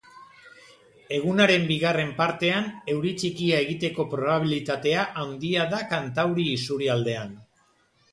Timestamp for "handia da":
5.25-5.83